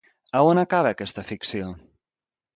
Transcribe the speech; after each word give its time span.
A 0.37 0.39
on 0.51 0.61
acaba 0.61 0.95
aquesta 0.95 1.27
ficció? 1.29 1.69